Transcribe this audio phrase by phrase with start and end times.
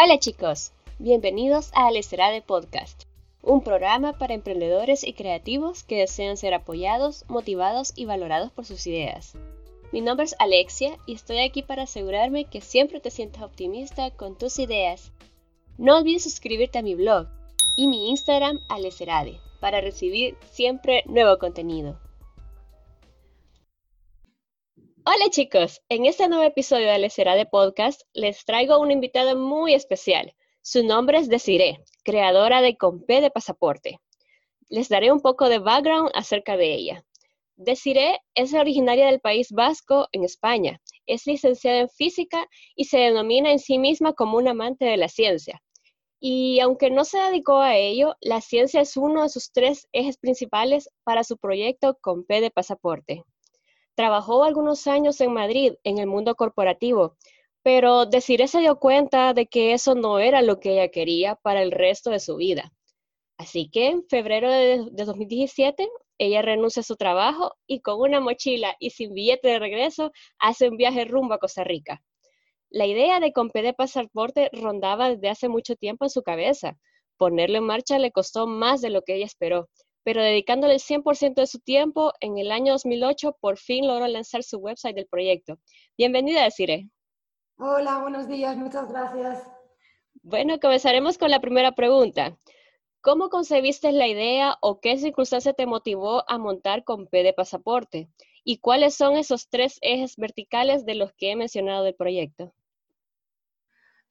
[0.00, 3.02] Hola chicos, bienvenidos a de Podcast,
[3.42, 8.86] un programa para emprendedores y creativos que desean ser apoyados, motivados y valorados por sus
[8.86, 9.32] ideas.
[9.90, 14.38] Mi nombre es Alexia y estoy aquí para asegurarme que siempre te sientas optimista con
[14.38, 15.10] tus ideas.
[15.78, 17.26] No olvides suscribirte a mi blog
[17.74, 21.98] y mi Instagram Alecerade para recibir siempre nuevo contenido.
[25.10, 30.34] Hola chicos, en este nuevo episodio de Alecerade Podcast les traigo una invitada muy especial.
[30.60, 34.00] Su nombre es Desiree, creadora de Compé de Pasaporte.
[34.68, 37.06] Les daré un poco de background acerca de ella.
[37.56, 40.78] Desiree es originaria del País Vasco, en España.
[41.06, 42.46] Es licenciada en física
[42.76, 45.62] y se denomina en sí misma como un amante de la ciencia.
[46.20, 50.18] Y aunque no se dedicó a ello, la ciencia es uno de sus tres ejes
[50.18, 53.24] principales para su proyecto con P de Pasaporte.
[53.98, 57.16] Trabajó algunos años en Madrid en el mundo corporativo,
[57.64, 61.62] pero Desiree se dio cuenta de que eso no era lo que ella quería para
[61.62, 62.72] el resto de su vida.
[63.38, 68.76] Así que en febrero de, 2017 ella renuncia a su trabajo y con una mochila
[68.78, 72.00] y sin billete de regreso hace un viaje rumbo a Costa Rica.
[72.70, 76.78] La idea de comprar pasaporte rondaba desde hace mucho tiempo en su cabeza.
[77.16, 79.68] Ponerlo en marcha le costó más de lo que ella esperó,
[80.04, 84.42] pero dedicándole el 100% de su tiempo, en el año 2008 por fin logró lanzar
[84.42, 85.58] su website del proyecto.
[85.96, 86.88] Bienvenida, Desiree.
[87.58, 89.42] Hola, buenos días, muchas gracias.
[90.22, 92.36] Bueno, comenzaremos con la primera pregunta.
[93.00, 98.08] ¿Cómo concebiste la idea o qué circunstancia te motivó a montar con P de pasaporte?
[98.44, 102.52] ¿Y cuáles son esos tres ejes verticales de los que he mencionado del proyecto?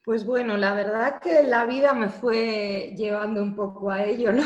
[0.04, 4.44] Pues bueno, la verdad que la vida me fue llevando un poco a ello, ¿no?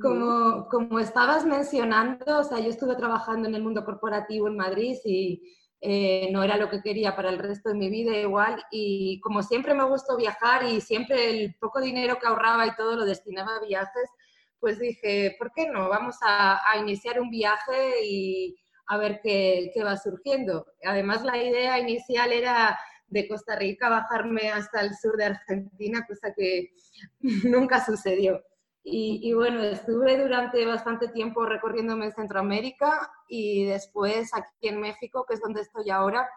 [0.00, 4.96] Como, como estabas mencionando, o sea, yo estuve trabajando en el mundo corporativo en Madrid
[5.04, 5.42] y
[5.80, 8.62] eh, no era lo que quería para el resto de mi vida igual.
[8.70, 12.96] Y como siempre me gustó viajar y siempre el poco dinero que ahorraba y todo
[12.96, 14.10] lo destinaba a viajes,
[14.58, 15.88] pues dije, ¿por qué no?
[15.88, 18.56] Vamos a, a iniciar un viaje y
[18.88, 20.66] a ver qué, qué va surgiendo.
[20.84, 22.78] Además, la idea inicial era
[23.08, 26.72] de Costa Rica bajarme hasta el sur de Argentina, cosa que
[27.44, 28.42] nunca sucedió.
[28.88, 35.34] Y, bueno, estuve durante bastante tiempo recorriéndome en Centroamérica y después aquí en México, que
[35.34, 36.28] es donde estoy ahora.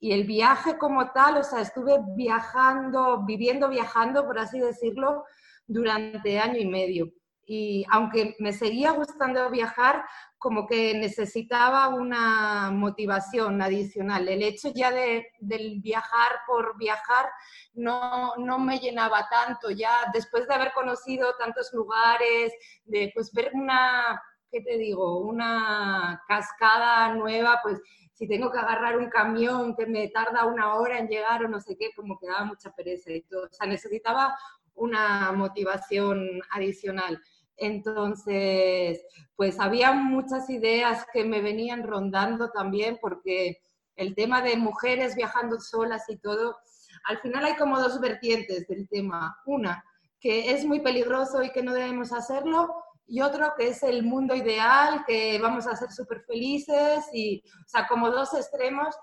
[0.00, 5.24] Y el viaje como tal, o sea, estuve viajando, viviendo, viajando, por así decirlo,
[5.68, 7.12] durante año y medio
[7.46, 10.04] y aunque me seguía gustando viajar,
[10.44, 14.28] como que necesitaba una motivación adicional.
[14.28, 17.30] El hecho ya de, del viajar por viajar
[17.72, 22.52] no, no, me llenaba tanto, ya después de haber conocido tantos lugares,
[22.84, 25.16] de pues ver una, ¿qué te digo?
[25.20, 27.80] Una cascada nueva, pues
[28.12, 31.58] si tengo que agarrar un camión que me tarda una hora en llegar o no
[31.58, 33.46] sé qué, como que daba mucha pereza y todo.
[33.46, 34.36] O sea, necesitaba
[34.74, 37.18] una motivación adicional.
[37.56, 39.04] Entonces,
[39.36, 43.60] pues había muchas ideas que me venían rondando también porque
[43.96, 46.56] el tema de mujeres viajando solas y todo,
[47.04, 49.36] al final hay como dos vertientes del tema.
[49.46, 49.84] Una,
[50.20, 52.74] que es muy peligroso y que no debemos hacerlo,
[53.06, 57.68] y otro que es el mundo ideal, que vamos a ser súper felices, y, o
[57.68, 58.96] sea, como dos extremos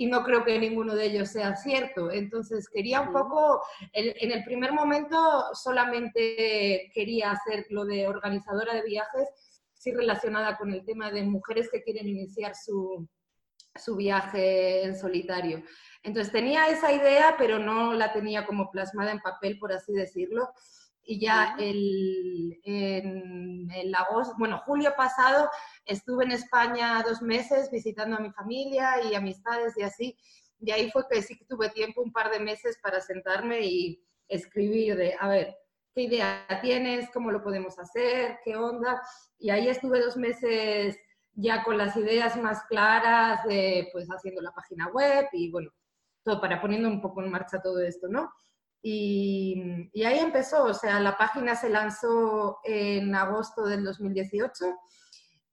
[0.00, 2.10] y no creo que ninguno de ellos sea cierto.
[2.10, 3.62] Entonces, quería un poco,
[3.92, 5.18] en, el primer momento
[5.52, 9.28] solamente quería hacer lo de organizadora de viajes,
[9.74, 13.06] sí relacionada con el tema de mujeres que quieren iniciar su,
[13.74, 15.62] su viaje en solitario.
[16.02, 20.48] Entonces, tenía esa idea, pero no la tenía como plasmada en papel, por así decirlo
[21.10, 25.50] y ya el, en el agosto, bueno, julio pasado
[25.84, 30.16] estuve en España dos meses visitando a mi familia y amistades y así,
[30.60, 34.00] y ahí fue que sí que tuve tiempo, un par de meses para sentarme y
[34.28, 35.56] escribir de, a ver,
[35.96, 37.10] ¿qué idea tienes?
[37.10, 38.38] ¿Cómo lo podemos hacer?
[38.44, 39.02] ¿Qué onda?
[39.36, 40.96] Y ahí estuve dos meses
[41.32, 45.72] ya con las ideas más claras, de, pues haciendo la página web y bueno,
[46.22, 48.30] todo para poniendo un poco en marcha todo esto, ¿no?
[48.82, 54.64] Y, ahí empezó, o sea, la página se lanzó en agosto del 2018.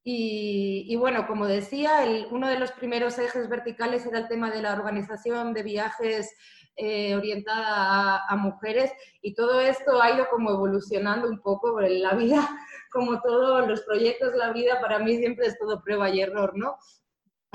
[0.10, 4.72] Y, bueno, como decía, uno de los primeros ejes verticales era el tema de la
[4.74, 6.34] organización de viajes
[6.78, 8.92] eh, orientada a, mujeres
[9.22, 12.48] y todo esto ha ido como evolucionando un poco en la vida,
[12.92, 16.78] como todos los proyectos, la vida para mí siempre es todo prueba y error, ¿no?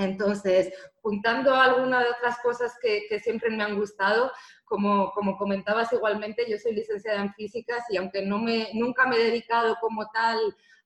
[0.04, 4.30] Entonces, juntando algunas de otras cosas que, que siempre me han gustado,
[4.64, 9.16] como, como comentabas igualmente, yo soy licenciada en físicas y aunque no me, nunca me
[9.16, 10.38] he dedicado como tal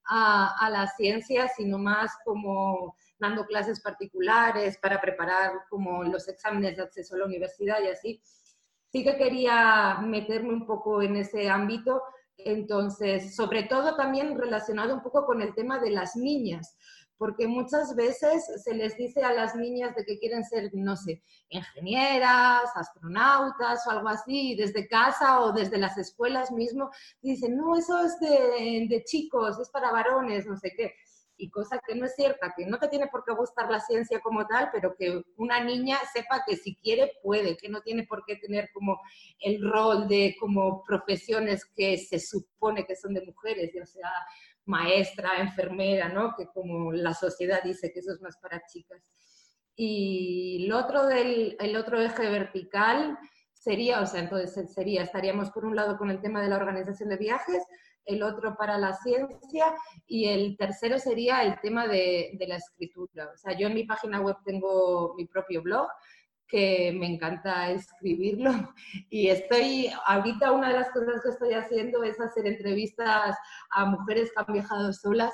[0.04, 6.76] a, a la ciencia, sino más como dando clases particulares para preparar como los exámenes
[6.76, 8.22] de acceso a la universidad y así,
[8.92, 12.02] sí que quería meterme un poco en ese ámbito.
[12.38, 16.76] Entonces, sobre todo también relacionado un poco con el tema de las niñas,
[17.18, 21.22] porque muchas veces se les dice a las niñas de que quieren ser, no sé,
[21.48, 26.90] ingenieras, astronautas o algo así, desde casa o desde las escuelas mismo,
[27.22, 30.92] dicen, no, eso es de, de chicos, es para varones, no sé qué
[31.38, 34.20] y cosa que no es cierta, que no te tiene por qué gustar la ciencia
[34.20, 38.24] como tal, pero que una niña sepa que si quiere puede, que no tiene por
[38.24, 39.00] qué tener como
[39.40, 44.10] el rol de como profesiones que se supone que son de mujeres, ya sea
[44.66, 46.34] maestra, enfermera, ¿no?
[46.36, 49.02] Que como la sociedad dice que eso es más para chicas.
[49.74, 53.18] Y el otro, del, el otro eje vertical
[53.52, 57.08] sería, o sea, entonces sería, estaríamos por un lado con el tema de la organización
[57.08, 57.62] de viajes,
[58.04, 59.74] el otro para la ciencia
[60.06, 63.28] y el tercero sería el tema de, de, la escritura.
[63.34, 65.88] O sea, yo en mi página web tengo mi propio blog
[66.48, 68.50] que me encanta escribirlo
[69.10, 73.36] y estoy, ahorita una de las cosas que estoy haciendo es hacer entrevistas
[73.70, 75.32] a mujeres que han viajado solas.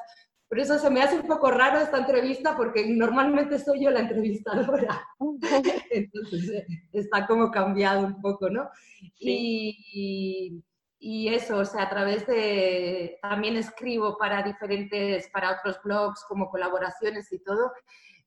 [0.49, 4.00] Por eso se me hace un poco raro esta entrevista porque normalmente soy yo la
[4.00, 5.03] entrevistadora.
[5.91, 8.69] Entonces está como cambiado un poco, ¿no?
[9.15, 9.79] Sí.
[9.94, 10.62] Y,
[11.05, 16.49] y eso, o sea, a través de, también escribo para diferentes, para otros blogs como
[16.49, 17.73] colaboraciones y todo.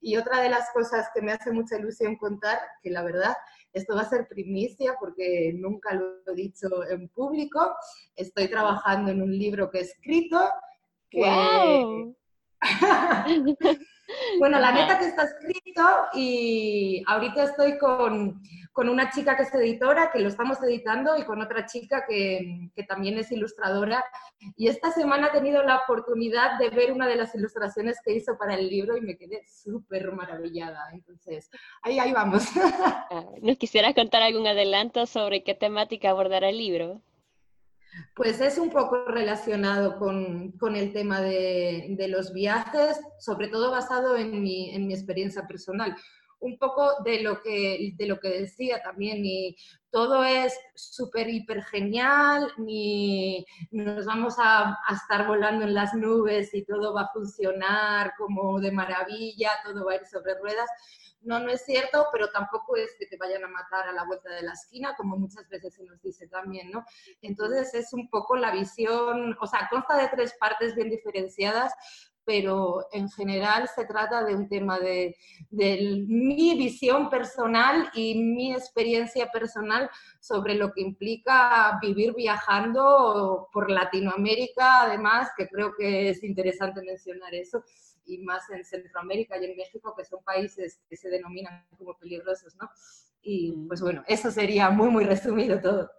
[0.05, 3.33] Y otra de las cosas que me hace mucha ilusión contar, que la verdad,
[3.73, 7.75] esto va a ser primicia porque nunca lo he dicho en público,
[8.15, 10.39] estoy trabajando en un libro que he escrito.
[11.09, 11.21] Que...
[11.21, 12.15] Wow.
[14.39, 15.83] bueno, la neta que está escrito
[16.13, 18.41] y ahorita estoy con,
[18.71, 22.69] con, una chica que es editora, que lo estamos editando, y con otra chica que,
[22.75, 24.03] que, también es ilustradora.
[24.55, 28.37] Y esta semana he tenido la oportunidad de ver una de las ilustraciones que hizo
[28.37, 30.89] para el libro y me quedé súper maravillada.
[30.93, 31.49] Entonces,
[31.81, 32.43] ahí, ahí vamos.
[33.11, 37.01] Ah, ¿Nos quisieras contar algún adelanto sobre qué temática abordará el libro?
[38.15, 43.71] Pues es un poco relacionado con, con el tema de, de, los viajes, sobre todo
[43.71, 45.95] basado en mi, en mi experiencia personal.
[46.39, 49.55] Un poco de lo que, de lo que decía también, ni
[49.89, 56.53] todo es súper, hiper genial, ni nos vamos a, a estar volando en las nubes
[56.53, 60.69] y todo va a funcionar como de maravilla, todo va a ir sobre ruedas
[61.25, 64.29] no, no es cierto, pero tampoco es que te vayan a matar a la vuelta
[64.29, 66.85] de la esquina, como muchas veces se nos dice también, ¿no?
[67.21, 71.73] Entonces es un poco la visión, o sea, consta de tres partes bien diferenciadas,
[72.25, 75.15] pero en general se trata de un tema de,
[75.49, 79.89] de, mi visión personal y mi experiencia personal
[80.19, 87.33] sobre lo que implica vivir viajando por Latinoamérica, además, que creo que es interesante mencionar
[87.33, 87.63] eso
[88.05, 92.55] y más en Centroamérica y en México, que son países que se denominan como peligrosos,
[92.55, 92.69] ¿no?
[93.21, 95.89] Y pues bueno, eso sería muy, muy resumido todo.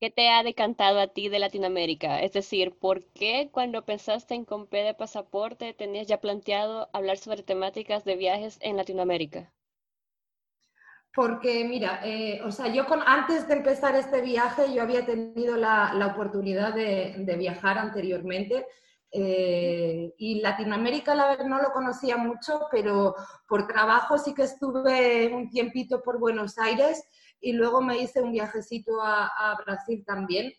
[0.00, 2.22] ¿Qué te ha decantado a ti de Latinoamérica?
[2.22, 7.42] Es decir, ¿por qué cuando pensaste en Compé de Pasaporte tenías ya planteado hablar sobre
[7.42, 9.52] temáticas de viajes en Latinoamérica?
[11.14, 15.58] Porque, mira, eh, o sea, yo con, antes de empezar este viaje, yo había tenido
[15.58, 18.64] la, la oportunidad de, de, viajar anteriormente
[19.12, 23.14] eh, y Latinoamérica, la no lo conocía mucho, pero
[23.46, 27.04] por trabajo sí que estuve un tiempito por Buenos Aires
[27.40, 30.52] y luego me hice un viajecito a, Brasil también.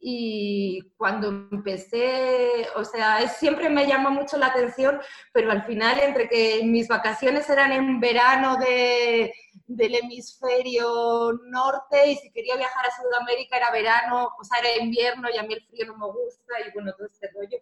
[0.00, 5.00] Y cuando empecé, o sea, siempre me llamó mucho la atención,
[5.32, 9.32] pero al final, entre que mis vacaciones eran en verano de,
[9.66, 15.28] del hemisferio norte y si quería viajar a Sudamérica era verano, o sea, era invierno
[15.32, 17.58] y a mí el frío no me gusta y bueno, todo este rollo.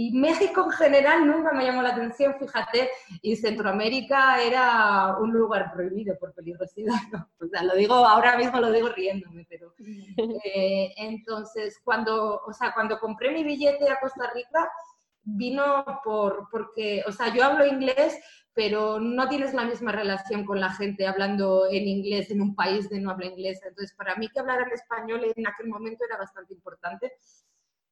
[0.00, 2.88] Y México en general nunca me llamó la atención, fíjate,
[3.20, 6.94] y Centroamérica era un lugar prohibido por peligrosidad,
[7.40, 9.74] O sea, lo digo, ahora mismo lo digo riéndome, pero...
[10.44, 14.70] Eh, entonces, cuando, o sea, cuando compré mi billete a Costa Rica,
[15.22, 18.18] vino por, porque, o sea, yo hablo inglés,
[18.54, 22.88] pero no tienes la misma relación con la gente hablando en inglés en un país
[22.88, 23.60] de no habla inglés.
[23.64, 27.12] Entonces, para mí que hablar en español en aquel momento era bastante importante.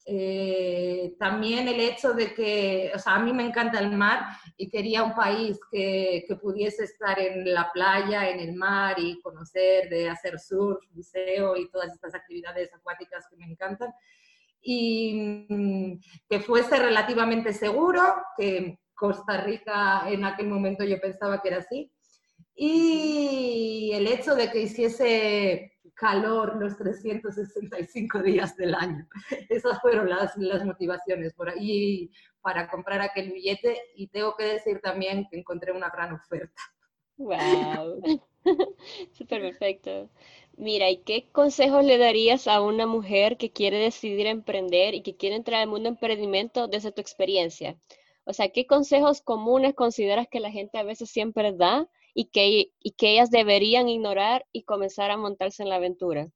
[0.08, 4.24] Eh, también el hecho de que, o sea, a mí me encanta el mar
[4.56, 9.20] y quería un país que, que, pudiese estar en la playa, en el mar y
[9.20, 13.92] conocer, de hacer surf, buceo y todas estas actividades acuáticas que me encantan.
[14.62, 18.00] Y mm, que fuese relativamente seguro,
[18.38, 21.92] que Costa Rica en aquel momento yo pensaba que era así.
[22.54, 29.08] Y el hecho de que hiciese calor los 365 días del año.
[29.48, 32.10] Esas fueron las, las motivaciones por ahí
[32.40, 36.62] para comprar aquel billete y tengo que decir también que encontré una gran oferta.
[37.16, 38.00] ¡Wow!
[39.12, 40.10] Súper perfecto.
[40.56, 45.16] Mira, ¿y qué consejos le darías a una mujer que quiere decidir emprender y que
[45.16, 47.78] quiere entrar al mundo emprendimiento desde tu experiencia?
[48.24, 52.72] O sea, ¿qué consejos comunes consideras que la gente a veces siempre da y que,
[52.80, 56.30] y que ellas deberían ignorar y comenzar a montarse en la aventura?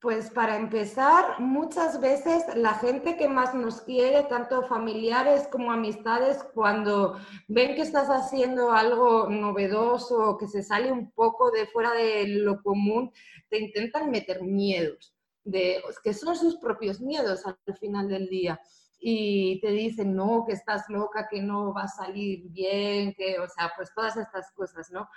[0.00, 6.42] Pues para empezar, muchas veces la gente que más nos quiere, tanto familiares como amistades,
[6.54, 12.26] cuando ven que estás haciendo algo novedoso, que se sale un poco de fuera de
[12.26, 13.12] lo común,
[13.48, 18.60] te intentan meter miedos, de, que son sus propios miedos al final del día.
[19.04, 23.48] Y te dicen, no, que estás loca, que no va a salir bien, que, o
[23.48, 25.08] sea, pues todas estas cosas, ¿no?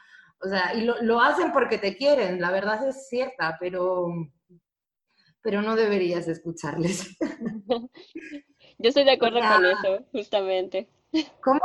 [0.42, 4.08] O sea, y lo, lo hacen porque te quieren, la verdad es cierta, pero
[5.46, 7.16] pero no deberías escucharles.
[8.80, 10.90] Yo estoy de acuerdo con eso, justamente.
[11.40, 11.62] ¿Cómo?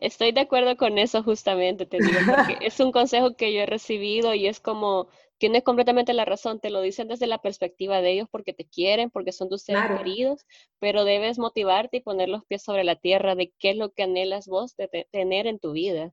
[0.00, 3.66] Estoy de acuerdo con eso, justamente, te digo, porque es un consejo que yo he
[3.66, 5.08] recibido y es como,
[5.42, 9.10] tienes completamente la razón, te lo dicen desde la perspectiva de ellos porque te quieren,
[9.10, 10.46] porque son tus seres queridos,
[10.78, 14.04] pero debes motivarte y poner los pies sobre la tierra de qué es lo que
[14.04, 16.12] anhelas vos de tener en tu vida.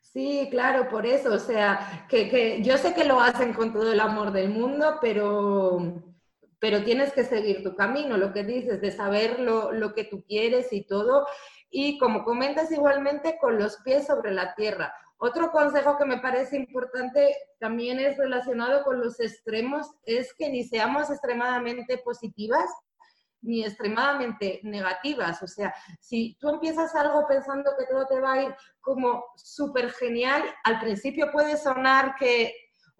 [0.00, 4.00] Sí, claro, por eso, o sea, que, yo sé que lo hacen con todo el
[4.00, 6.02] amor del mundo, pero,
[6.58, 10.24] pero tienes que seguir tu camino, lo que dices, de saber lo, lo que tú
[10.26, 11.28] quieres y todo,
[11.70, 14.92] y como comentas igualmente, con los pies sobre la tierra.
[15.24, 20.64] Otro consejo que me parece importante también es relacionado con los extremos, es que ni
[20.64, 22.66] seamos extremadamente positivas
[23.40, 25.42] ni extremadamente negativas.
[25.42, 29.92] O sea, si tú empiezas algo pensando que todo te va a ir como súper
[29.92, 32.54] genial, al principio puede sonar que,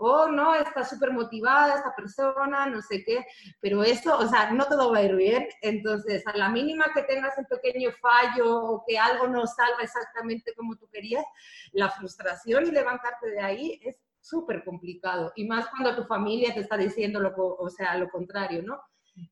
[0.04, 3.24] oh, no, está súper motivada esta persona, no sé qué,
[3.60, 5.48] pero eso, o sea, no todo va a ir bien.
[5.62, 10.54] Entonces, a la mínima que tengas un pequeño fallo o que algo no salga exactamente
[10.54, 11.24] como tú querías,
[11.72, 15.32] la frustración y levantarte de ahí es súper complicado.
[15.36, 18.80] Y más cuando tu familia te está diciendo lo, o sea, lo contrario, ¿no?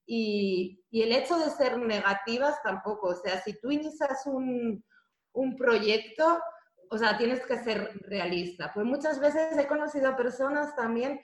[0.06, 4.84] Y, el hecho de ser negativas tampoco, o sea, si tú inicias un,
[5.32, 6.38] un proyecto,
[6.92, 8.70] o sea, tienes que ser realista.
[8.74, 11.22] Pues muchas veces he conocido personas también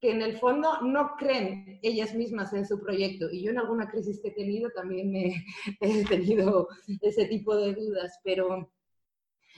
[0.00, 3.26] que en el fondo no creen ellas mismas en su proyecto.
[3.30, 5.44] Y yo en alguna crisis que he tenido también me
[5.80, 6.68] he tenido
[7.02, 8.72] ese tipo de dudas, pero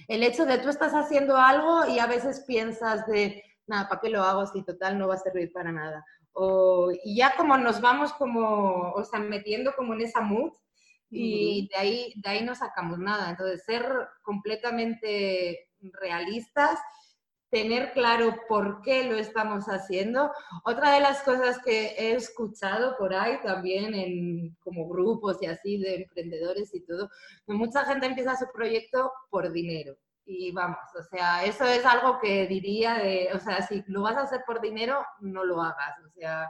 [0.08, 4.08] el hecho de tú estás haciendo algo y a veces piensas de, nada, ¿para qué
[4.08, 6.04] lo hago si total no va a servir para nada?
[7.04, 10.50] y ya como nos vamos como, o sea, metiendo como en esa mood
[11.14, 13.30] y de ahí, de ahí no sacamos nada.
[13.30, 13.84] Entonces, ser
[14.22, 16.78] completamente realistas,
[17.50, 20.32] tener claro por qué lo estamos haciendo.
[20.64, 25.76] Otra de las cosas que he escuchado por ahí también en como grupos y así
[25.76, 27.10] de emprendedores y todo,
[27.46, 29.94] que mucha gente empieza su proyecto por dinero.
[30.24, 34.16] Y vamos, o sea, eso es algo que diría de, o sea, si lo vas
[34.16, 35.98] a hacer por dinero, no lo hagas.
[36.06, 36.48] O sea,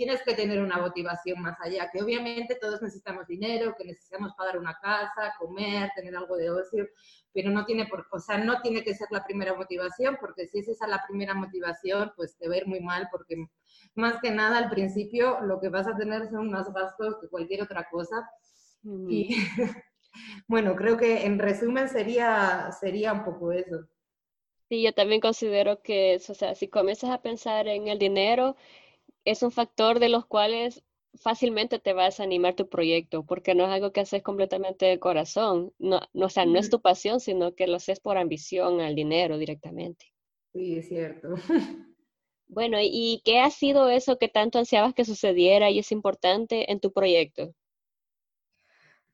[0.00, 4.56] tienes que tener una motivación más allá, que obviamente todos necesitamos dinero, que necesitamos pagar
[4.56, 6.88] una casa, comer, tener algo de ocio,
[7.34, 10.60] pero no tiene por, o sea, no tiene que ser la primera motivación, porque si
[10.60, 13.36] es esa la primera motivación, pues te va a ir muy mal, porque
[13.94, 17.60] más que nada al principio lo que vas a tener son más gastos que cualquier
[17.60, 18.26] otra cosa.
[19.06, 19.36] Y
[20.48, 23.86] Bueno, creo que en resumen sería, sería un poco eso.
[24.70, 28.56] Sí, yo también considero que, o sea, si comienzas a pensar en el dinero,
[29.24, 30.82] es un factor de los cuales
[31.14, 34.98] fácilmente te va a desanimar tu proyecto, porque no es algo que haces completamente de
[34.98, 35.72] corazón.
[35.78, 38.94] No, no, o sea, no es tu pasión, sino que lo haces por ambición al
[38.94, 40.06] dinero directamente.
[40.52, 41.34] Sí, es cierto.
[42.52, 46.80] Bueno, ¿y qué ha sido eso que tanto ansiabas que sucediera y es importante en
[46.80, 47.54] tu proyecto?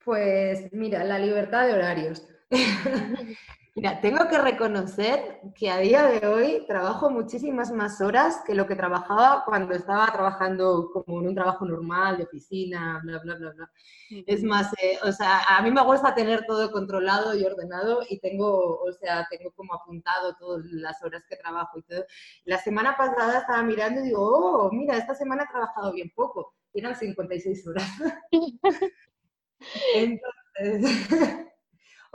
[0.03, 2.27] Pues mira, la libertad de horarios.
[3.77, 8.67] mira, tengo que reconocer que a día de hoy trabajo muchísimas más horas que lo
[8.67, 13.53] que trabajaba cuando estaba trabajando como en un trabajo normal, de oficina, bla, bla, bla,
[13.53, 13.71] bla.
[14.27, 18.19] Es más, eh, o sea, a mí me gusta tener todo controlado y ordenado y
[18.19, 22.07] tengo, o sea, tengo como apuntado todas las horas que trabajo y todo.
[22.47, 26.55] La semana pasada estaba mirando y digo, oh, mira, esta semana he trabajado bien poco.
[26.73, 27.91] Eran 56 horas.
[29.95, 31.47] Entonces,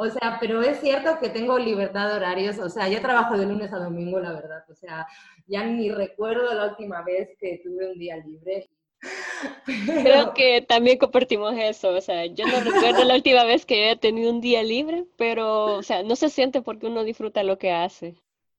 [0.01, 3.45] o sea, pero es cierto que tengo libertad de horarios, o sea, yo trabajo de
[3.45, 5.05] lunes a domingo, la verdad, o sea,
[5.45, 8.67] ya ni recuerdo la última vez que tuve un día libre.
[9.65, 13.99] Creo que también compartimos eso, o sea, yo no recuerdo la última vez que haya
[13.99, 17.71] tenido un día libre, pero, o sea, no se siente porque uno disfruta lo que
[17.71, 18.15] hace.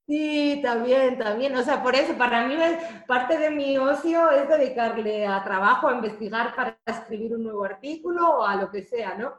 [0.07, 1.57] Sí, también, también.
[1.57, 2.55] O sea, por eso, para mí
[3.07, 8.39] parte de mi ocio es dedicarle a trabajo, a investigar para escribir un nuevo artículo
[8.39, 9.35] o a lo que sea, ¿no?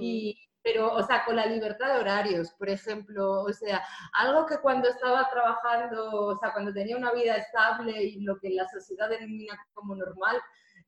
[0.00, 4.58] y, pero, o sea, con la libertad de horarios, por ejemplo, o sea, algo que
[4.58, 9.10] cuando estaba trabajando, o sea, cuando tenía una vida estable y lo que la sociedad
[9.10, 10.40] denomina como normal,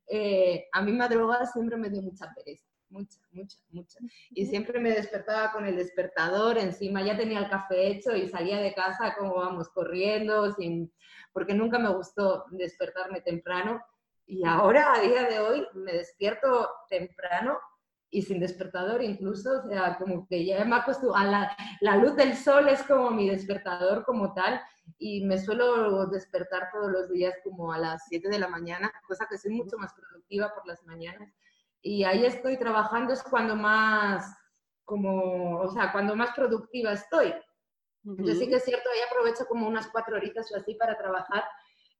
[0.08, 3.98] eh, a mí madrugada siempre me dio mucha pereza mucha, mucha, mucha.
[4.30, 8.58] Y siempre me despertaba con el despertador, encima ya tenía el café hecho y salía
[8.58, 10.92] de casa como vamos, corriendo, sin,
[11.32, 13.82] porque nunca me gustó despertarme temprano.
[14.26, 17.58] Y ahora, a día de hoy, me despierto temprano
[18.10, 22.14] y sin despertador incluso, o sea, como que ya me acostumbrado, a la, la luz
[22.16, 24.60] del sol es como mi despertador como tal
[24.98, 29.26] y me suelo despertar todos los días como a las 7 de la mañana, cosa
[29.28, 31.32] que soy mucho más productiva por las mañanas
[31.82, 34.36] y ahí estoy trabajando es cuando más,
[34.84, 37.32] como, o sea, cuando más productiva estoy.
[38.04, 41.44] Entonces sí que es cierto, ahí aprovecho como unas cuatro horitas o así para trabajar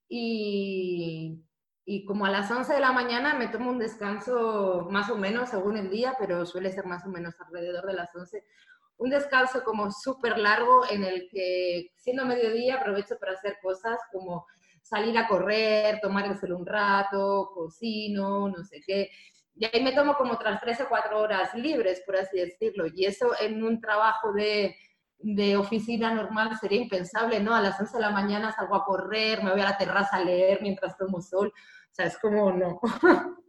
[0.09, 1.41] y,
[1.89, 5.51] y como a las 11 de la mañana me tomo un descanso más o menos
[5.51, 8.43] según el día, pero suele ser más o menos alrededor de las 11.
[8.99, 14.47] Un descanso como súper largo en el que siendo mediodía aprovecho para hacer cosas como
[14.83, 19.09] salir a correr, tomar el celular un rato, cocino, no sé qué.
[19.55, 22.87] Y ahí me tomo como otras tres o cuatro horas libres, por así decirlo.
[22.93, 24.75] Y eso en un trabajo de,
[25.19, 27.55] de oficina normal sería impensable, ¿no?
[27.55, 30.25] A las 11 de la mañana salgo a correr, me voy a la terraza a
[30.25, 31.53] leer mientras tomo sol.
[31.91, 32.81] O sea, es como no.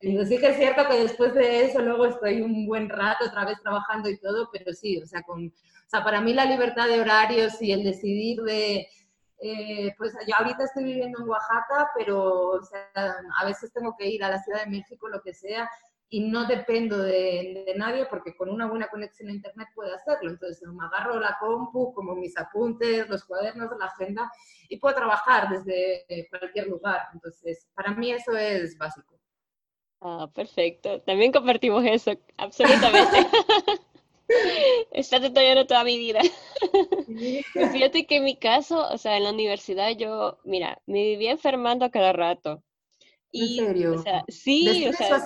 [0.00, 3.44] Entonces sí que es cierto que después de eso luego estoy un buen rato otra
[3.44, 6.88] vez trabajando y todo, pero sí, o sea, con, o sea, para mí la libertad
[6.88, 8.86] de horarios y el decidir de,
[9.42, 12.60] eh, pues yo ahorita estoy viviendo en Oaxaca, pero
[12.94, 15.68] a veces tengo que ir a la Ciudad de México, lo que sea,
[16.12, 20.28] y no dependo de, nadie porque con una buena conexión a Internet puedo hacerlo.
[20.28, 24.30] Entonces me agarro la compu, como mis apuntes, los cuadernos, la agenda,
[24.68, 27.00] y puedo trabajar desde cualquier lugar.
[27.14, 29.18] Entonces, para mí eso es básico.
[30.02, 31.00] Ah, perfecto.
[31.00, 33.26] También compartimos eso, absolutamente.
[34.92, 36.20] Está detallando toda mi vida.
[37.72, 41.86] Fíjate que en mi caso, o sea, en la universidad yo, mira, me vivía enfermando
[41.86, 42.62] a cada rato.
[43.30, 43.94] Y, ¿En serio?
[43.94, 45.24] O sea, sí, o sea,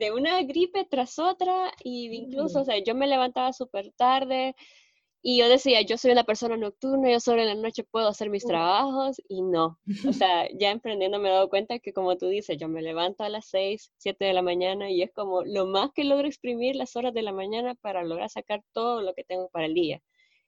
[0.00, 4.56] de una gripe tras otra y incluso, o sea, yo me levantaba súper tarde,
[5.22, 8.30] y yo decía, yo soy una persona nocturna, yo solo en la noche puedo hacer
[8.30, 9.78] mis trabajos y no.
[10.08, 13.22] O sea, ya emprendiendo me he dado cuenta que como tú dices, yo me levanto
[13.22, 16.74] a las 6, 7 de la mañana y es como lo más que logro exprimir
[16.74, 20.00] las horas de la mañana para lograr sacar todo lo que tengo para el día.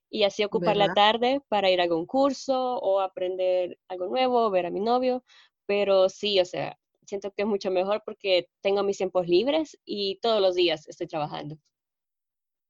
[0.08, 4.66] Y así ocupar la tarde para ir a algún curso o aprender algo nuevo, ver
[4.66, 5.22] a mi novio.
[5.66, 6.78] Pero sí, o sea,
[7.12, 11.06] siento que es mucho mejor porque tengo mis tiempos libres y todos los días estoy
[11.06, 11.58] trabajando.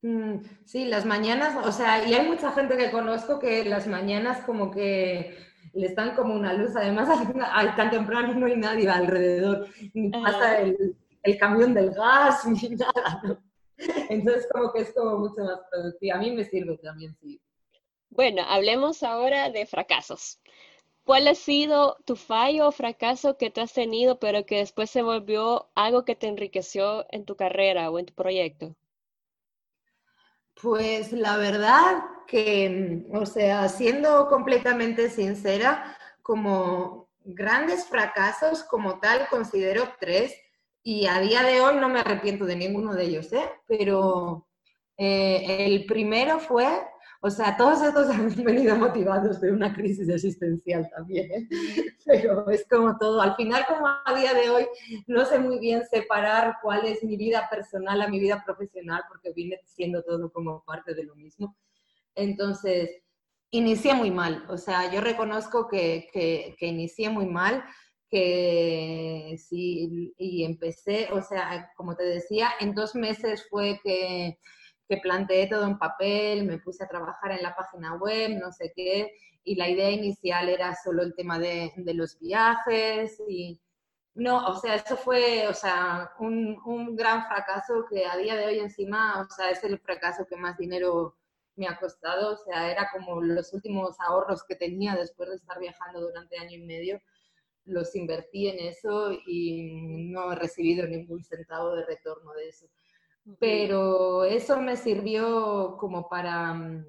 [0.02, 4.44] Mm, sí, las mañanas, o sea, y hay mucha gente que conozco que las mañanas
[4.44, 5.36] como que
[5.74, 7.08] le están como una luz, además
[7.76, 13.22] tan temprano no hay nadie alrededor, ni pasa el, el, camión del gas, ni nada,
[13.22, 13.38] ¿no?
[14.08, 16.16] Entonces como que es como mucho más productivo.
[16.16, 17.40] A mí me sirve también, sí.
[18.10, 20.41] Bueno, hablemos ahora de fracasos.
[21.04, 25.02] ¿Cuál ha sido tu fallo o fracaso que te has tenido, pero que después se
[25.02, 28.76] volvió algo que te enriqueció en tu carrera o en tu proyecto?
[30.60, 39.92] Pues la verdad que, o sea, siendo completamente sincera, como grandes fracasos como tal, considero
[39.98, 40.34] tres
[40.84, 43.50] y a día de hoy no me arrepiento de ninguno de ellos, ¿eh?
[43.66, 44.46] Pero
[44.96, 46.68] eh, el primero fue
[47.24, 51.48] o sea, todos estos han venido motivados de una crisis existencial también, ¿eh?
[52.04, 53.22] pero es como todo.
[53.22, 54.66] Al final, como a día de hoy,
[55.06, 59.32] no sé muy bien separar cuál es mi vida personal a mi vida profesional, porque
[59.32, 61.56] viene siendo todo como parte de lo mismo.
[62.16, 62.90] Entonces,
[63.52, 67.62] inicié muy mal, o sea, yo reconozco que, que, que inicié muy mal,
[68.10, 74.38] que sí, y empecé, o sea, como te decía, en dos meses fue que
[74.92, 78.74] que planteé todo en papel, me puse a trabajar en la página web, no sé
[78.76, 79.10] qué,
[79.42, 83.58] y la idea inicial era solo el tema de, de los viajes y
[84.14, 88.44] no, o sea, eso fue, o sea, un, un, gran fracaso que a día de
[88.44, 91.16] hoy encima, o sea, es el fracaso que más dinero
[91.56, 95.58] me ha costado, o sea, era como los últimos ahorros que tenía después de estar
[95.58, 97.00] viajando durante año y medio,
[97.64, 102.66] los invertí en eso y no he recibido ningún centavo de retorno de eso
[103.38, 106.84] pero eso me sirvió como para, mm,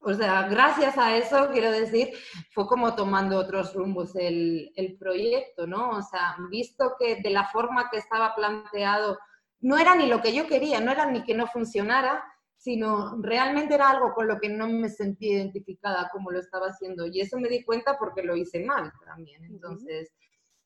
[0.00, 2.10] o sea, gracias a eso, quiero decir,
[2.52, 5.90] fue como tomando otros rumbos el, el proyecto, ¿no?
[5.90, 9.18] O sea, visto que de la forma que estaba planteado,
[9.60, 12.24] no era ni lo que yo quería, no era ni que no funcionara,
[12.56, 17.06] sino realmente era algo con lo que no me sentí identificada como lo estaba haciendo.
[17.06, 19.44] Y eso me di cuenta porque lo hice mal también.
[19.44, 20.12] Entonces,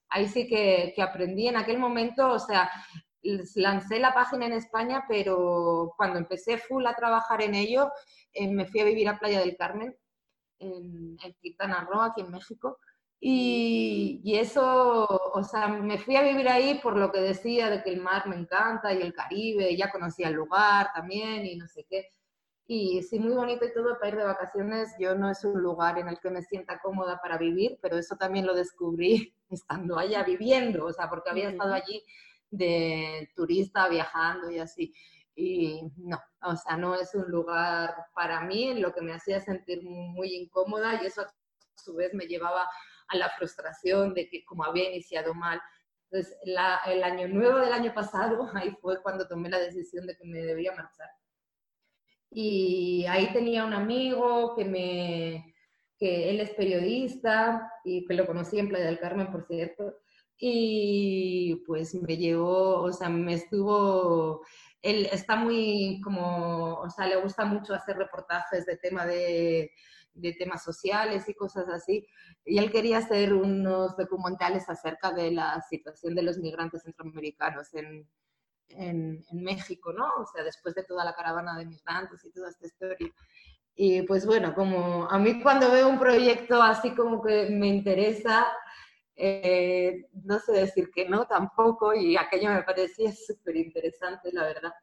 [0.09, 2.69] ahí sí que, que, aprendí en aquel momento, o sea,
[3.21, 7.91] lancé la página en España, pero cuando empecé full a trabajar en ello,
[8.33, 9.95] eh, me fui a vivir a Playa del Carmen,
[10.59, 12.79] en, en Quintana Roo, aquí en México.
[13.19, 17.81] Y, y, eso, o sea, me fui a vivir ahí por lo que decía de
[17.81, 21.67] que el mar me encanta y el Caribe, ya conocía el lugar también y no
[21.67, 22.09] sé qué.
[22.67, 24.93] Y sí, muy bonito y todo para ir de vacaciones.
[24.99, 28.17] Yo no es un lugar en el que me sienta cómoda para vivir, pero eso
[28.17, 32.03] también lo descubrí estando allá viviendo, o sea, porque había estado allí
[32.49, 34.93] de turista viajando y así.
[35.35, 39.83] Y no, o sea, no es un lugar para mí, lo que me hacía sentir
[39.83, 41.33] muy incómoda y eso a
[41.75, 42.67] su vez me llevaba
[43.09, 45.61] a la frustración de que como había iniciado mal.
[46.09, 50.25] Entonces, el año nuevo del año pasado, ahí fue cuando tomé la decisión de que
[50.25, 51.09] me debía marchar.
[52.29, 55.55] Y ahí tenía un amigo que me,
[55.97, 59.97] que él es periodista y que lo conocí en Playa del Carmen, por cierto,
[60.39, 64.45] y pues me llevó, o sea, me estuvo,
[64.81, 69.71] él está muy como, o sea, le gusta mucho hacer reportajes de tema de,
[70.13, 72.07] de temas sociales y cosas así,
[72.45, 78.07] y él quería hacer unos documentales acerca de la situación de los migrantes centroamericanos en,
[78.69, 80.05] en, en, México, ¿no?
[80.19, 83.11] O sea, después de toda la caravana de migrantes y toda esta historia.
[83.79, 88.47] Y pues bueno, como a mí cuando veo un proyecto así como que me interesa,
[89.17, 94.73] eh, no sé decir que no tampoco, y aquello me parecía súper interesante, la verdad.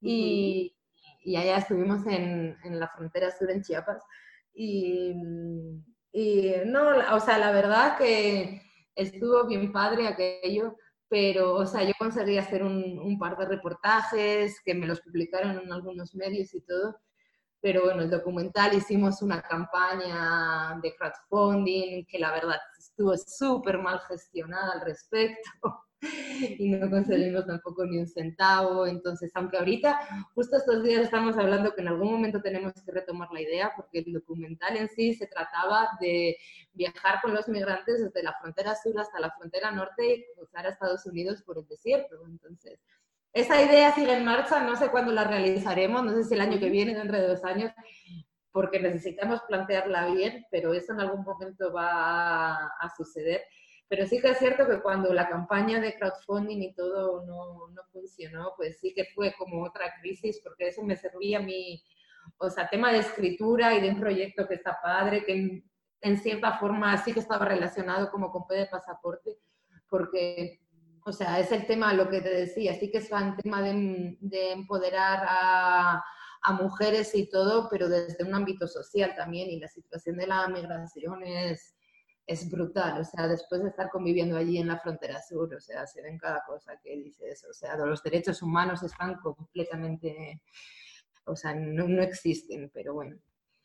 [0.00, 0.76] Y,
[1.22, 4.02] y, allá estuvimos en, en, la frontera sur en Chiapas.
[4.52, 5.14] Y,
[6.12, 8.62] y no, o sea, la verdad que
[8.94, 10.76] estuvo bien padre aquello
[11.08, 15.58] pero, o sea, yo conseguí hacer un, un, par de reportajes que me los publicaron
[15.58, 16.98] en algunos medios y todo,
[17.60, 22.58] pero bueno, el documental hicimos una campaña de crowdfunding que la verdad
[22.94, 25.40] estuvo súper mal gestionada al respecto
[26.58, 28.86] y no conseguimos tampoco ni un centavo.
[28.86, 29.98] Entonces, aunque ahorita,
[30.34, 34.00] justo estos días estamos hablando que en algún momento tenemos que retomar la idea, porque
[34.00, 36.36] el documental en sí se trataba de
[36.72, 40.70] viajar con los migrantes desde la frontera sur hasta la frontera norte y cruzar a
[40.70, 42.24] Estados Unidos por el desierto.
[42.28, 42.78] Entonces,
[43.32, 46.60] esa idea sigue en marcha, no sé cuándo la realizaremos, no sé si el año
[46.60, 47.72] que viene, dentro de dos años,
[48.54, 53.42] porque necesitamos plantearla bien, pero eso en algún momento va a suceder.
[53.88, 57.82] Pero sí que es cierto que cuando la campaña de crowdfunding y todo no, no
[57.92, 61.82] funcionó, pues sí que fue como otra crisis, porque eso me servía a mí,
[62.38, 65.70] o sea, tema de escritura y de un proyecto que está padre, que en,
[66.02, 69.36] en cierta forma sí que estaba relacionado como con P de pasaporte,
[69.88, 70.60] porque,
[71.04, 74.16] o sea, es el tema, lo que te decía, sí que es un tema de,
[74.20, 76.04] de empoderar a,
[76.44, 80.46] a mujeres y todo, pero desde un ámbito social también, y la situación de la
[80.48, 81.74] migración es
[82.26, 85.86] es brutal, o sea, después de estar conviviendo allí en la frontera sur, o sea,
[85.86, 90.40] se ven cada cosa que dices, o sea, los derechos humanos están completamente,
[91.26, 93.16] o sea, no, no existen, pero bueno.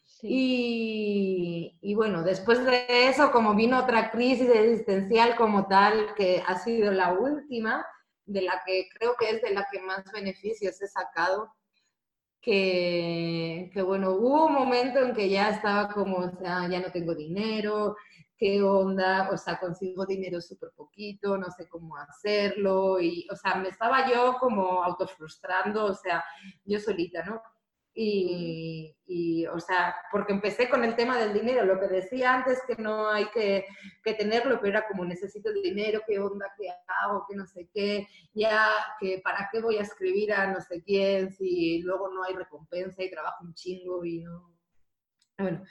[0.03, 0.27] Sí.
[0.29, 6.57] Y, y, bueno, después de eso, como vino otra crisis existencial como tal, que ha
[6.57, 7.85] sido la última,
[8.25, 11.53] de la que creo que es de la que más beneficios he sacado,
[12.41, 17.13] que, bueno, hubo un momento en que ya estaba como, o sea, ya no tengo
[17.13, 17.95] dinero,
[18.37, 23.55] qué onda, o sea, consigo dinero súper poquito, no sé cómo hacerlo, y, o sea,
[23.55, 26.23] me estaba yo como autofrustrando, o sea,
[26.63, 27.41] yo solita, ¿no?
[28.01, 32.61] Y, y, o sea, porque empecé con el tema del dinero, lo que decía antes
[32.65, 33.65] que no hay que,
[34.01, 37.69] que tenerlo, pero era como necesito el dinero, qué onda, qué hago, qué no sé
[37.73, 38.69] qué, ya,
[39.01, 43.03] que para qué voy a escribir a no sé quién si luego no hay recompensa
[43.03, 44.49] y trabajo un chingo y no...
[45.37, 45.65] Bueno,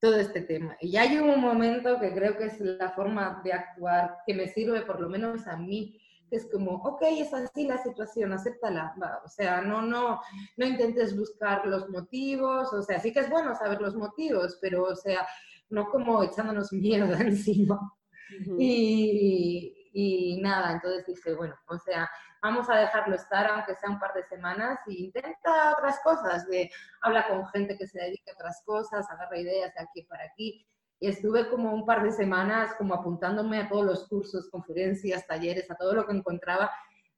[0.00, 0.76] todo este tema.
[0.82, 4.82] Y hay un momento que creo que es la forma de actuar que me sirve
[4.82, 5.98] por lo menos a mí,
[6.36, 9.20] es como, ok, es así la situación, acéptala, va.
[9.24, 10.20] o sea, no, no,
[10.56, 14.84] no intentes buscar los motivos, o sea, sí que es bueno saber los motivos, pero,
[14.84, 15.26] o sea,
[15.70, 17.76] no como echándonos mierda encima.
[17.76, 18.56] Uh -huh.
[18.58, 22.10] y, y nada, entonces dije, bueno, o sea,
[22.42, 26.70] vamos a dejarlo estar aunque sea un par de semanas e intenta otras cosas, de
[27.00, 30.66] habla con gente que se dedica a otras cosas, agarra ideas de aquí para aquí.
[31.00, 35.70] Y estuve como un par de semanas como apuntándome a todos los cursos, conferencias, talleres,
[35.70, 36.70] a todo lo que encontraba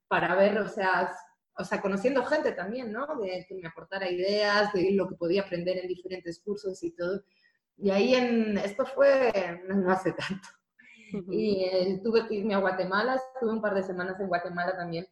[0.09, 1.11] para ver, o sea,
[1.59, 3.07] o sea, conociendo gente también, ¿no?
[3.17, 7.23] De que me aportara ideas, de lo que podía aprender en diferentes cursos y todo.
[7.77, 9.33] Y ahí en, esto fue
[9.69, 10.49] no hace tanto.
[11.31, 15.07] Y eh, tuve que irme a Guatemala, estuve un par de semanas en Guatemala también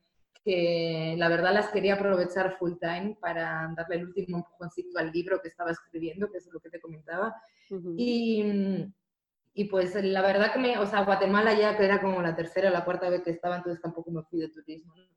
[0.44, 5.40] que la verdad las quería aprovechar full time para darle el último empujoncito al libro
[5.40, 7.34] que estaba escribiendo, que es lo que te comentaba.
[7.70, 7.94] Uh -huh.
[7.96, 8.92] y,
[9.54, 12.68] y, pues la verdad que me, o sea, Guatemala ya que era como la tercera
[12.68, 14.94] o la cuarta vez que estaba, entonces tampoco me fui de turismo.
[14.94, 15.14] ¿no?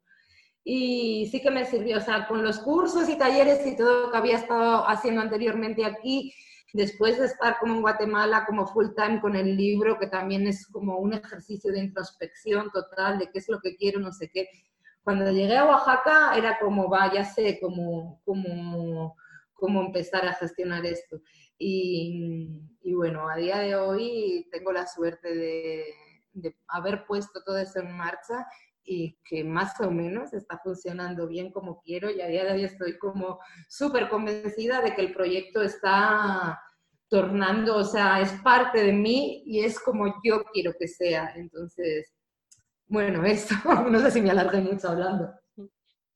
[0.70, 4.18] y sí que me sirvió, o sea, con los cursos y talleres y todo que
[4.18, 6.34] había estado haciendo anteriormente aquí,
[6.74, 10.68] después de estar como en Guatemala como full time con el libro, que también es
[10.68, 14.50] como un ejercicio de introspección total de qué es lo que quiero, no sé qué.
[15.08, 19.15] Cuando llegué a Oaxaca era como, va, ya sé cómo, cómo,
[19.54, 21.22] cómo empezar a gestionar esto.
[21.58, 25.86] Y, y, bueno, a día de hoy tengo la suerte de,
[26.34, 28.46] de haber puesto todo eso en marcha
[28.84, 32.63] y que más o menos está funcionando bien como quiero y a día de hoy
[32.65, 33.39] estoy como
[33.70, 36.60] súper convencida de que el proyecto está
[37.08, 41.32] tornando, o sea, es parte de mí y es como yo quiero que sea.
[41.38, 42.17] Entonces,
[42.88, 43.56] bueno, eso,
[43.89, 45.34] no sé si me alargué mucho hablando.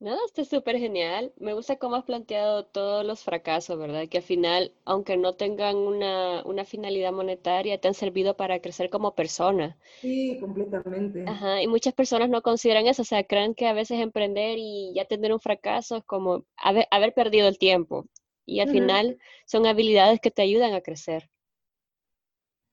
[0.00, 1.32] No, está súper genial.
[1.38, 4.08] Me gusta cómo has planteado todos los fracasos, ¿verdad?
[4.08, 8.90] Que al final, aunque no tengan una, una finalidad monetaria, te han servido para crecer
[8.90, 9.78] como persona.
[10.00, 11.22] Sí, completamente.
[11.26, 14.92] Ajá, y muchas personas no consideran eso, o sea, creen que a veces emprender y
[14.94, 18.06] ya tener un fracaso es como haber, haber perdido el tiempo.
[18.44, 21.30] Y al final son habilidades que te ayudan a crecer.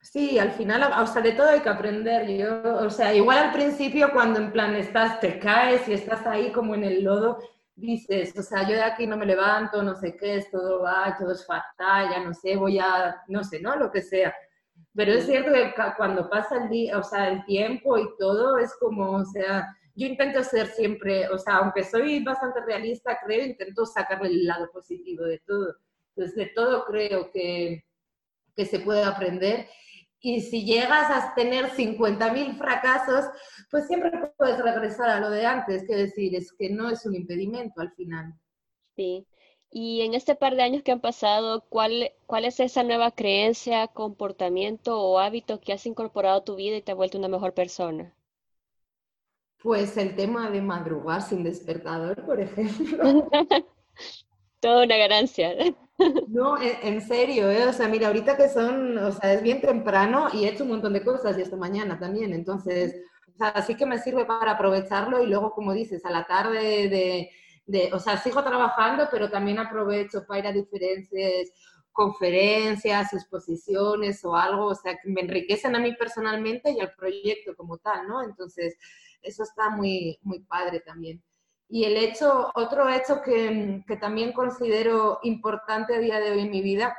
[0.02, 2.28] Sí, al final, o sea, de todo hay que aprender.
[2.30, 6.52] Yo, o sea, igual al principio cuando en plan estás, te caes y estás ahí
[6.52, 7.40] como en el lodo,
[7.76, 11.16] dices, o sea, yo de aquí no me levanto, no sé qué es, todo va,
[11.18, 13.76] todo es fatal, ya no sé, voy a, no sé, ¿no?
[13.76, 14.34] Lo que sea.
[14.96, 18.74] Pero es cierto que cuando pasa el día, o sea, el tiempo y todo, es
[18.80, 23.86] como, o sea, yo intento ser siempre, o sea, aunque soy bastante realista, creo, intento
[23.86, 25.76] sacarle el lado positivo de todo.
[26.16, 27.86] Entonces, de todo creo que,
[28.56, 29.68] que se puede aprender
[30.22, 33.26] y si llegas a tener 50.000 fracasos,
[33.72, 37.16] pues siempre puedes regresar a lo de antes, que decir, es que no es un
[37.16, 38.34] impedimento al final.
[38.96, 39.26] Sí.
[39.72, 43.88] Y en este par de años que han pasado, ¿cuál, cuál es esa nueva creencia,
[43.88, 47.54] comportamiento o hábito que has incorporado a tu vida y te ha vuelto una mejor
[47.54, 48.14] persona?
[49.62, 53.30] Pues el tema de madrugar sin despertador, por ejemplo.
[54.60, 55.56] Toda una ganancia.
[56.28, 57.66] No, en, serio, ¿eh?
[57.68, 60.70] o sea, mira, ahorita que son, o sea, es bien temprano y he hecho un
[60.70, 62.96] montón de cosas y esta mañana también, entonces,
[63.28, 66.88] o sea, sí que me sirve para aprovecharlo y luego, como dices, a la tarde
[66.90, 67.32] de,
[67.66, 71.52] de o sea, sigo trabajando, pero también aprovecho para ir a diferentes
[71.92, 77.56] conferencias, exposiciones o algo, o sea, que me enriquecen a mí personalmente y al proyecto
[77.58, 78.24] como tal, ¿no?
[78.24, 78.78] Entonces,
[79.22, 81.22] eso está muy, muy padre también.
[81.70, 86.50] Y el hecho, otro hecho que, que, también considero importante a día de hoy en
[86.50, 86.98] mi vida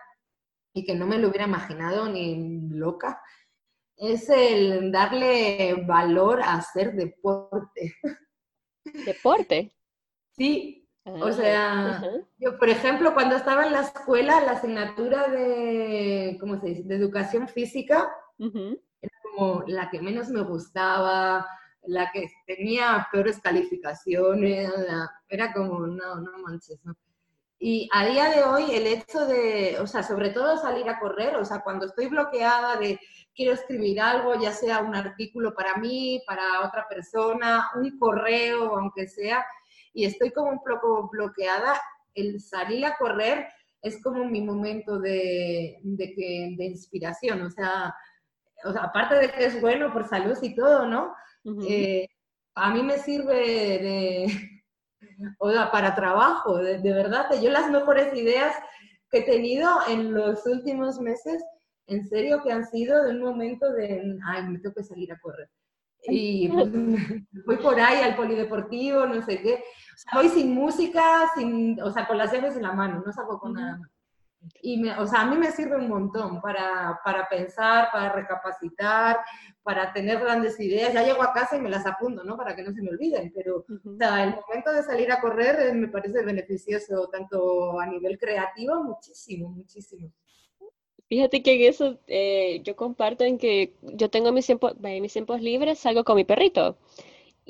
[0.72, 3.20] y que no me lo hubiera imaginado ni loca,
[3.96, 7.94] es el darle valor a hacer deporte.
[8.85, 9.72] ¿Deporte?
[10.33, 12.02] Sí, o ah, sea,
[12.38, 16.94] yo por ejemplo cuando estaba en la escuela, la asignatura de, ¿cómo se dice?, de
[16.94, 21.46] educación física, era como la que menos me gustaba,
[21.85, 24.71] la que tenía peores calificaciones,
[25.29, 26.95] era como, no, no manches, ¿no?
[27.62, 31.37] Y a día de hoy el hecho de, o sea, sobre todo salir a correr,
[31.37, 32.99] o sea, cuando estoy bloqueada de
[33.35, 39.07] quiero escribir algo, ya sea un artículo para mí, para otra persona, un correo, aunque
[39.07, 39.45] sea,
[39.93, 41.79] y estoy como un poco bloqueada,
[42.14, 43.47] el salir a correr
[43.83, 47.95] es como mi momento de, de, que, de inspiración, o sea,
[48.64, 51.14] o sea, aparte de que es bueno por salud y todo, ¿no?
[51.68, 52.07] Eh,
[52.55, 54.26] a mí me sirve de,
[55.38, 57.26] o sea, para trabajo, de, verdad.
[57.40, 58.55] Yo las mejores ideas
[59.11, 61.42] que he tenido en los últimos meses,
[61.87, 65.20] en serio que han sido de un momento de, ay, me tengo que salir a
[65.20, 65.48] correr.
[66.05, 66.68] Y pues,
[67.46, 69.55] voy por ahí al polideportivo, no sé qué.
[69.55, 73.12] O sea, voy sin música, sin, o sea, con las llaves en la mano, no
[73.12, 73.90] salgo con nada más.
[74.62, 79.18] Y, me, o sea, a mí me sirve un montón para, para, pensar, para recapacitar,
[79.62, 80.92] para tener grandes ideas.
[80.92, 82.37] Ya llego a casa y me las apunto, ¿no?
[82.37, 85.61] Para que no se me olviden, pero o sea, el momento de salir a correr
[85.61, 90.11] eh, me parece beneficioso tanto a nivel creativo, muchísimo, muchísimo.
[91.09, 95.40] Fíjate que en eso eh, yo comparto en que yo tengo mis tiempos, mis tiempos
[95.42, 96.79] libres, salgo con mi perrito.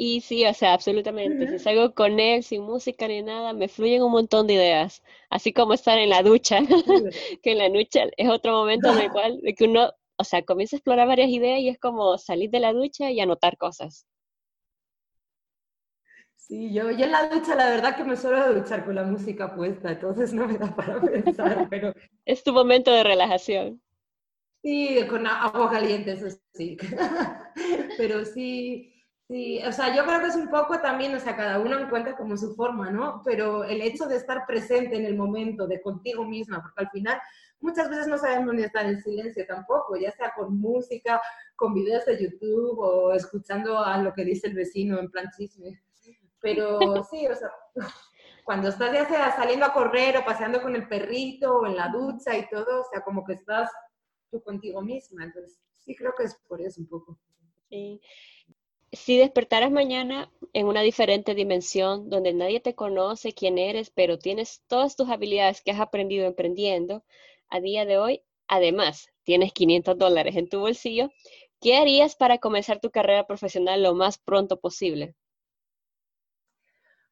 [0.02, 1.46] Y sí, o sea, absolutamente.
[1.46, 5.02] Si salgo con él sin música ni nada, me fluyen un montón de ideas.
[5.28, 6.60] Así como estar en la ducha,
[7.42, 10.42] que en la ducha es otro momento en el cual de que uno, o sea,
[10.42, 14.06] comienza a explorar varias ideas y es como salir de la ducha y anotar cosas.
[16.34, 19.54] Sí, yo, yo en la ducha la verdad que me suelo duchar con la música
[19.54, 21.92] puesta, entonces no me da para pensar, pero...
[22.24, 23.82] Es tu momento de relajación.
[24.62, 26.78] Sí, con agua caliente, eso sí.
[27.98, 28.89] pero sí,
[29.30, 32.16] Sí, o sea, yo creo que es un poco también, o sea, cada uno encuentra
[32.16, 33.22] como su forma, ¿no?
[33.24, 37.16] Pero el hecho de estar presente en el momento, de contigo misma, porque al final
[37.60, 41.22] muchas veces no sabemos ni estar en silencio tampoco, ya sea con música,
[41.54, 45.80] con videos de YouTube o escuchando a lo que dice el vecino en plan chisme.
[46.40, 47.52] Pero sí, o sea,
[48.42, 51.86] cuando estás ya sea saliendo a correr o paseando con el perrito o en la
[51.86, 53.70] ducha y todo, o sea, como que estás
[54.28, 55.22] tú contigo misma.
[55.22, 57.16] Entonces, sí creo que es por eso un poco.
[57.68, 58.00] Sí.
[58.92, 64.62] Si despertaras mañana en una diferente dimensión donde nadie te conoce quién eres, pero tienes
[64.66, 67.04] todas tus habilidades que has aprendido emprendiendo,
[67.48, 71.10] a día de hoy, además, tienes 500 dólares en tu bolsillo,
[71.60, 75.14] ¿qué harías para comenzar tu carrera profesional lo más pronto posible?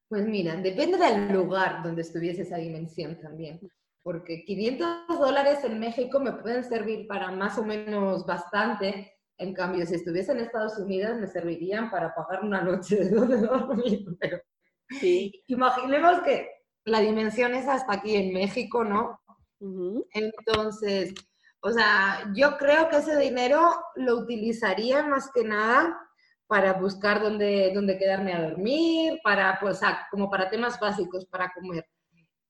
[0.08, 3.60] Pues mira, depende del lugar donde estuviese esa dimensión también,
[4.02, 9.86] porque 500 dólares en México me pueden servir para más o menos bastante, en cambio,
[9.86, 14.40] si estuviese en Estados Unidos me servirían para pagar una noche de donde dormir, pero
[15.00, 15.42] sí.
[15.46, 16.48] imaginemos que
[16.84, 19.20] la dimensión es hasta aquí en México, ¿no?
[20.12, 21.14] Entonces,
[21.60, 25.98] o sea, yo creo que ese dinero lo utilizaría más que nada
[26.46, 31.86] para buscar dónde, dónde quedarme a dormir, para, pues, como para temas básicos, para comer.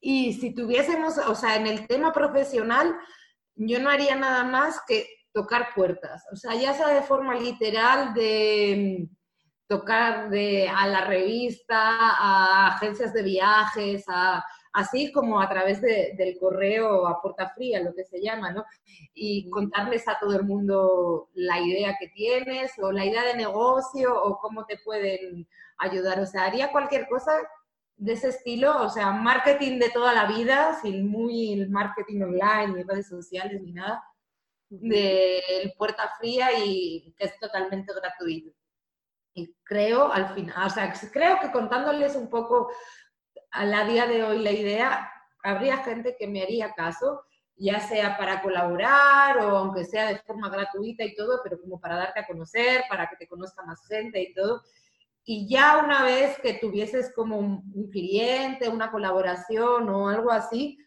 [0.01, 2.95] Y si tuviésemos, o sea, en el tema profesional,
[3.57, 8.15] yo no haría nada más que tocar puertas, o sea, ya sea de forma literal
[8.15, 9.17] de mm,
[9.69, 16.39] tocar de, a la revista, a agencias de viajes, a, así como a través del
[16.39, 18.65] correo a puerta fría, lo que se llama, ¿no?
[19.15, 24.15] Y contarles a todo el mundo la idea que tienes o la idea de negocio
[24.23, 25.47] o cómo te pueden
[25.79, 26.21] ayudar.
[26.21, 27.33] O sea, haría cualquier cosa
[27.97, 32.83] de ese estilo, o sea, marketing de toda la vida, sin muy marketing online, ni
[32.85, 34.03] redes sociales, ni nada,
[34.69, 38.51] de puerta fría y que es totalmente gratuito.
[39.35, 42.71] Y creo al final, o sea, creo que contándoles un poco
[43.51, 45.11] a la día de hoy la idea,
[45.43, 47.23] habría gente que me haría caso,
[47.57, 51.97] ya sea para colaborar o aunque sea de forma gratuita y todo, pero como para
[51.97, 54.63] darte a conocer, para que te conozca más gente y todo.
[55.25, 60.79] Y ya una vez que tuvieses como un, cliente, una colaboración o algo así,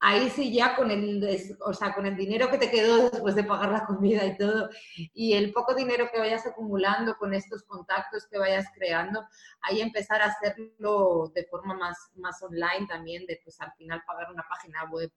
[0.00, 3.44] ahí sí ya con el, o sea, con el dinero que te quedó después de
[3.44, 4.68] pagar la comida y todo,
[5.14, 9.26] y el poco dinero que vayas acumulando con estos contactos que vayas creando,
[9.62, 14.30] ahí empezar a hacerlo de forma más, más online también, de pues al final pagar
[14.32, 15.10] una página web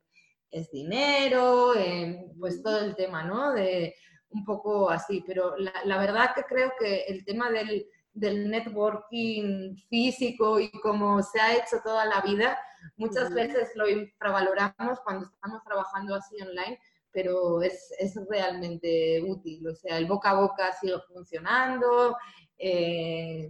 [0.52, 3.54] es dinero, eh, pues todo el tema, ¿no?
[3.54, 3.96] De
[4.32, 10.60] un poco así, pero la, verdad que creo que el tema del, del networking físico
[10.60, 12.58] y como se ha hecho toda la vida,
[12.98, 16.80] Muchas veces lo infravaloramos cuando estamos trabajando así online,
[17.12, 19.68] pero es, es realmente útil.
[19.68, 22.16] O sea, el boca a boca sigue funcionando.
[22.58, 23.50] Eh,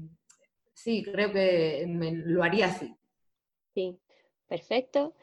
[0.74, 2.96] sí, creo que lo haría así.
[3.74, 4.00] Sí,
[4.48, 5.14] perfecto.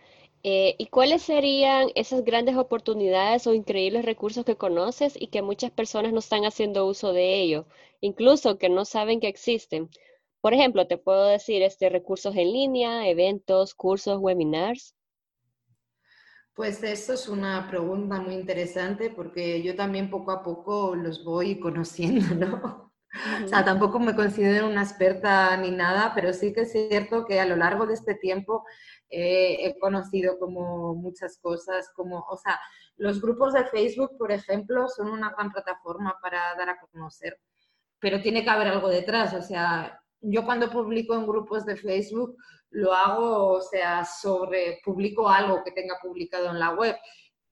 [0.45, 5.73] Eh, ¿Y cuáles serían esas grandes oportunidades o increíbles recursos que conoces y que muchas
[5.73, 7.67] personas no están haciendo uso de ello,
[8.01, 9.91] incluso que no saben que existen?
[10.41, 14.95] Por ejemplo, te puedo decir este, recursos en línea, eventos, cursos, webinars.
[16.55, 21.59] Pues eso es una pregunta muy interesante porque yo también poco a poco los voy
[21.61, 22.89] conociendo, ¿no?
[23.45, 27.41] O sea, tampoco me considero una experta ni nada, pero sí que es cierto que
[27.41, 28.65] a lo largo de este tiempo
[29.09, 32.61] eh, he conocido como muchas cosas, como, o sea,
[32.97, 37.41] los grupos de Facebook, por ejemplo, son una gran plataforma para dar a conocer,
[37.99, 42.37] pero tiene que haber algo detrás, o sea, yo cuando publico en grupos de Facebook
[42.71, 46.97] lo hago, o sea, sobre, publico algo que tenga publicado en la web.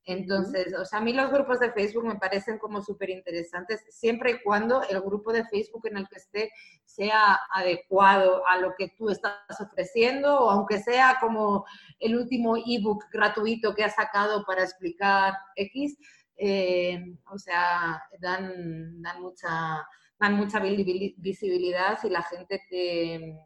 [0.08, 4.30] Entonces, o sea, a mí los grupos de Facebook me parecen como súper interesantes, siempre
[4.30, 6.52] y cuando el grupo de Facebook en el que esté
[6.84, 11.64] sea adecuado a lo que tú estás ofreciendo, o aunque sea como
[11.98, 15.98] el último ebook gratuito que ha sacado para explicar X,
[16.36, 17.02] eh,
[17.32, 19.84] o sea, dan, dan mucha
[20.18, 23.38] dan mucha visibilidad y la gente te,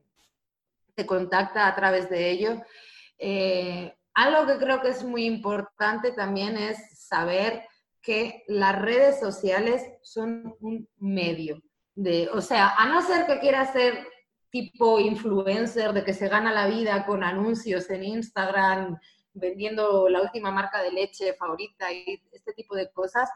[0.95, 2.63] te contacta a través de ello.
[3.19, 7.65] Eh, algo que creo que es muy importante también es saber
[8.03, 11.63] que las redes sociales son un medio.
[11.95, 14.07] De, o sea, a no ser que quieras ser
[14.51, 18.99] tipo influencer de que se gana la vida con anuncios en Instagram,
[19.33, 23.31] vendiendo la última marca de leche favorita y este tipo de cosas.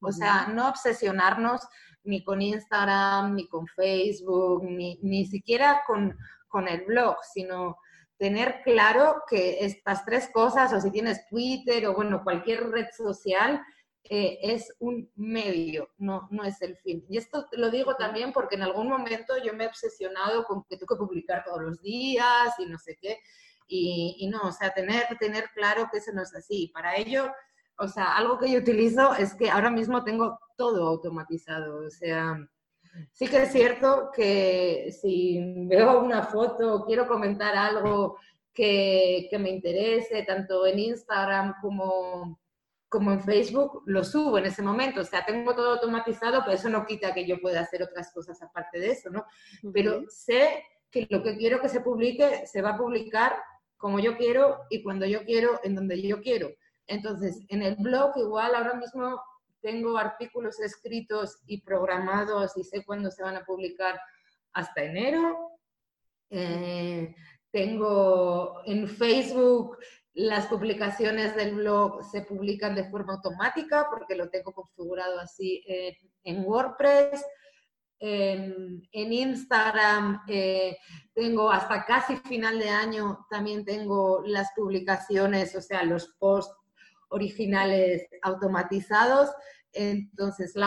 [0.00, 1.60] O sea, no obsesionarnos
[2.04, 6.16] ni con Instagram, ni con Facebook, ni, ni siquiera con,
[6.48, 7.78] con el blog, sino
[8.18, 13.62] tener claro que estas tres cosas, o si tienes Twitter o bueno, cualquier red social,
[14.04, 17.04] eh, es un medio, no, no es el fin.
[17.08, 20.76] Y esto lo digo también porque en algún momento yo me he obsesionado con que
[20.76, 23.18] tengo que publicar todos los días y no sé qué.
[23.68, 26.70] Y, y no, o sea, tener, tener claro que eso no es así.
[26.74, 27.30] Para ello,
[27.80, 31.86] o sea, algo que yo utilizo es que ahora mismo tengo todo automatizado.
[31.86, 32.38] O sea,
[33.12, 38.18] Sí que es cierto que si veo una foto quiero comentar algo
[38.52, 42.40] que, que, me interese, tanto en Instagram como,
[42.88, 45.02] como en Facebook, lo subo en ese momento.
[45.02, 48.42] O sea, tengo todo automatizado, pero eso no quita que yo pueda hacer otras cosas
[48.42, 49.24] aparte de eso, ¿no?
[49.72, 53.36] Pero sé que lo que quiero que se publique se va a publicar
[53.76, 56.50] como yo quiero y cuando yo quiero, en donde yo quiero.
[56.90, 59.22] Entonces, en el blog igual ahora mismo
[59.62, 64.00] tengo artículos escritos y programados y sé cuándo se van a publicar
[64.52, 65.52] hasta enero.
[66.30, 67.14] Eh,
[67.52, 69.78] tengo en Facebook
[70.14, 75.62] las publicaciones del blog se publican de forma automática porque lo tengo configurado así
[76.24, 77.24] en WordPress.
[78.00, 80.78] En, Instagram eh,
[81.14, 86.59] tengo hasta casi final de año también tengo las publicaciones, o sea, los posts
[87.10, 89.30] originales automatizados.
[89.72, 90.66] Entonces, la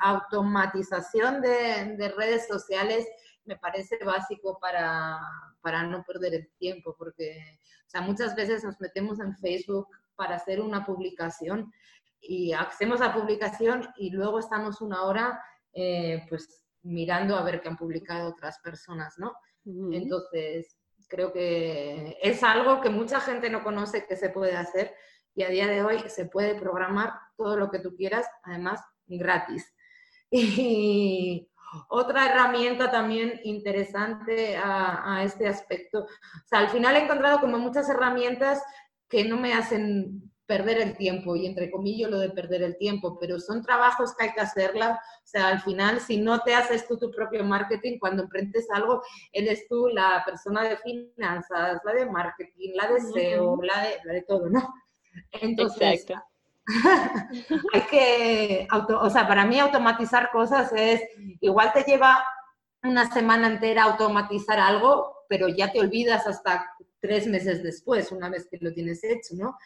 [0.00, 3.06] automatización de, redes sociales
[3.44, 5.20] me parece básico para,
[5.60, 7.38] para, no perder el tiempo, porque
[7.86, 11.72] o sea, muchas veces nos metemos en Facebook para hacer una publicación
[12.20, 17.68] y hacemos la publicación y luego estamos una hora eh, pues mirando a ver qué
[17.68, 19.34] han publicado otras personas, ¿no?
[19.64, 20.76] Entonces,
[21.08, 24.94] creo que es algo que mucha gente no conoce que se puede hacer
[25.34, 29.74] y a día de hoy se puede programar todo lo que tú quieras, además gratis.
[30.34, 31.48] Y
[31.88, 37.88] otra herramienta también interesante a, este aspecto, o sea, al final he encontrado como muchas
[37.88, 38.62] herramientas
[39.08, 43.18] que no me hacen perder el tiempo, y entre comillas lo de perder el tiempo,
[43.18, 46.86] pero son trabajos que hay que hacerla, o sea, al final, si no te haces
[46.86, 49.02] tú tu propio marketing, cuando emprendes algo,
[49.32, 54.12] eres tú la persona de finanzas, la de marketing, la de SEO, la, de, la
[54.12, 54.74] de todo, ¿no?
[55.32, 56.06] Entonces,
[57.72, 61.02] hay que, o sea, para mí automatizar cosas es,
[61.40, 62.24] igual te lleva
[62.82, 66.64] una semana entera automatizar algo, pero ya te olvidas hasta
[67.00, 69.56] tres meses después, una vez que lo tienes hecho, ¿no?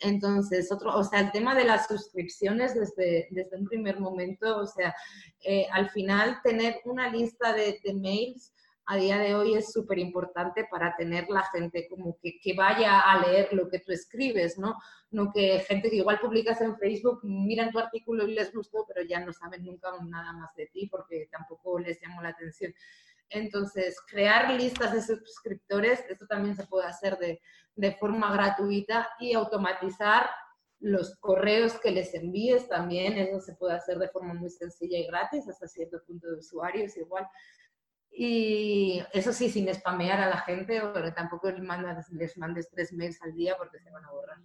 [0.00, 4.66] Entonces, otro, o sea, el tema de las suscripciones desde, desde un primer momento, o
[4.66, 4.94] sea,
[5.40, 8.52] eh, al final tener una lista de, de mails
[8.90, 13.00] a día de hoy es súper importante para tener la gente como que, que, vaya
[13.00, 14.76] a leer lo que tú escribes, ¿no?
[15.10, 19.06] No que gente que igual publicas en Facebook, miran tu artículo y les gustó, pero
[19.06, 22.72] ya no saben nunca nada más de ti porque tampoco les llamó la atención.
[23.28, 27.42] Entonces, crear listas de suscriptores, esto también se puede hacer de,
[27.76, 30.30] de forma gratuita y automatizar
[30.80, 35.06] los correos que les envíes también, eso se puede hacer de forma muy sencilla y
[35.06, 37.26] gratis, hasta cierto punto de usuarios igual.
[38.10, 42.92] Y eso sí, sin spamear a la gente, porque tampoco les mandes, les mandes tres
[42.92, 44.38] mails al día porque se van a borrar.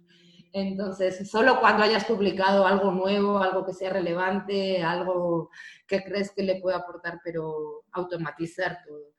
[0.52, 5.50] Entonces, solo cuando hayas publicado algo nuevo, algo que sea relevante, algo
[5.88, 9.12] que crees que le puede aportar, pero automatizar todo.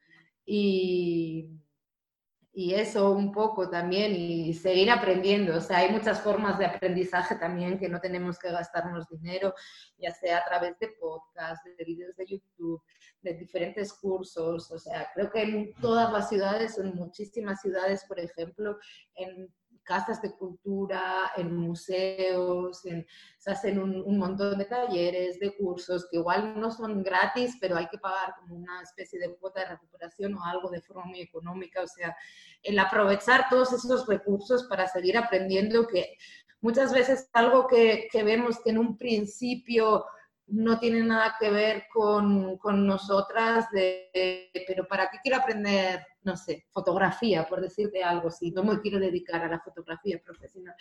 [0.46, 1.50] Y,
[2.54, 5.58] y eso un poco también, y seguir aprendiendo.
[5.58, 9.54] O sea, hay muchas formas de aprendizaje también que no tenemos que gastarnos dinero,
[9.98, 12.82] ya sea a través de podcasts, de vídeos de YouTube,
[13.26, 14.72] de diferentes cursos.
[14.72, 18.78] O sea, creo que en todas las ciudades, en muchísimas ciudades, por ejemplo,
[19.16, 19.52] en
[19.84, 26.60] casas de cultura, en museos, se hacen un, montón de talleres, de cursos que igual
[26.60, 30.44] no son gratis, pero hay que pagar como una especie de cuota de recuperación o
[30.44, 31.84] algo de forma muy económica.
[31.84, 32.16] O sea,
[32.64, 36.18] el aprovechar todos esos recursos para seguir aprendiendo que
[36.62, 40.04] muchas veces algo que, que vemos que en un principio
[40.48, 46.38] no tiene nada que ver con, con nosotras, de, pero ¿para qué quiero aprender, no
[46.38, 50.76] sé, fotografía, por decirte algo, si no me quiero dedicar a la fotografía profesional?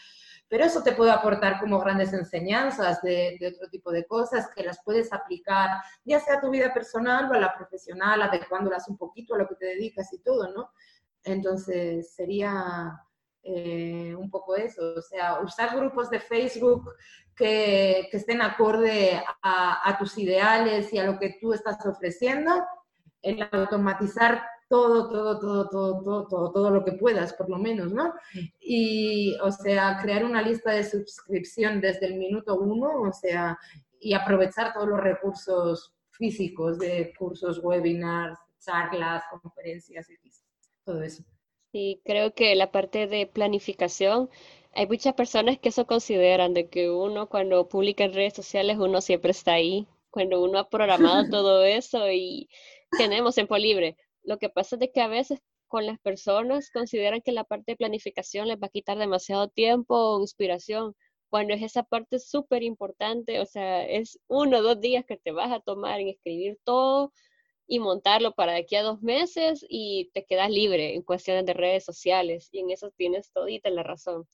[0.49, 4.63] Pero eso te puede aportar como grandes enseñanzas de, de otro tipo de cosas que
[4.63, 5.71] las puedes aplicar,
[6.05, 9.49] ya sea a tu vida personal o a la profesional, adecuándolas un poquito a lo
[9.49, 10.71] que te dedicas y todo, ¿no?
[11.25, 13.01] Entonces sería
[13.45, 16.91] eh, un poco eso, o sea, usar grupos de Facebook
[17.37, 22.65] que, estén acorde a, a, tus ideales y a lo que tú estás ofreciendo,
[23.23, 27.93] el automatizar todo, todo, todo, todo, todo, todo, todo lo que puedas, por lo menos,
[27.93, 28.15] ¿no?
[28.61, 33.59] Y, o sea, crear una lista de suscripción desde el minuto uno, o sea,
[34.01, 40.09] y aprovechar todos los recursos físicos de cursos, webinars, charlas, conferencias,
[40.85, 41.25] todo eso.
[41.75, 44.31] Sí, creo que la parte de planificación,
[44.75, 49.01] hay muchas personas que eso consideran, de que uno cuando publica en redes sociales, uno
[49.01, 52.49] siempre está ahí, cuando uno ha programado todo eso y
[52.97, 53.97] tenemos tiempo libre.
[54.23, 57.77] Lo que pasa es que a veces con las personas consideran que la parte de
[57.77, 60.95] planificación les va a quitar demasiado tiempo o inspiración,
[61.31, 65.33] Bueno, es esa parte súper importante, o sea, es uno o dos días que te
[65.33, 67.13] vas a tomar en escribir todo
[67.67, 71.55] y montarlo para de aquí a dos meses y te quedas libre en cuestiones de
[71.55, 74.27] redes sociales y en eso tienes todita la razón.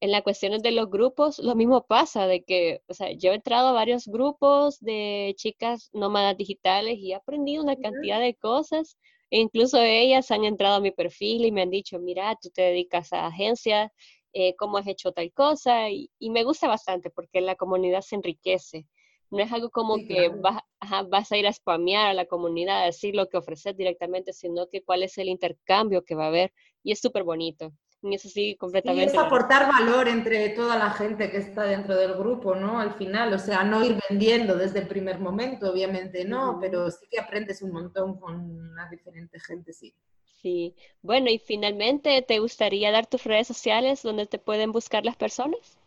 [0.00, 3.36] En las cuestiones de los grupos, lo mismo pasa, de que, o sea, yo he
[3.36, 8.98] entrado a varios grupos de chicas nómadas digitales y he aprendido una cantidad de cosas
[9.30, 12.62] e incluso ellas han entrado a mi perfil y me han dicho, mira, tú te
[12.62, 13.90] dedicas a agencias,
[14.34, 18.86] eh, cómo has hecho tal cosa y, me gusta bastante porque la comunidad se enriquece.
[19.32, 20.62] No es algo como que vas,
[21.08, 24.68] vas, a ir a spamear a la comunidad, a decir lo que ofreces directamente, sino
[24.68, 26.52] que cuál es el intercambio que va a haber
[26.82, 27.72] y es súper bonito.
[28.02, 29.14] Y eso sí, completamente.
[29.14, 32.78] Y es aportar valor entre toda la gente que está dentro del grupo, ¿no?
[32.78, 37.06] Al final, o sea, no ir vendiendo desde el primer momento, obviamente no, pero sí
[37.10, 39.94] que aprendes un montón con una diferente gente, sí.
[40.42, 40.74] Sí.
[41.00, 45.78] Bueno, y finalmente, ¿te gustaría dar tus redes sociales donde te pueden buscar las personas?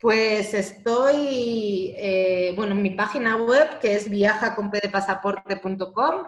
[0.00, 6.26] Pues estoy, eh, bueno, en mi página web que es viajaconpedepasaporte.com.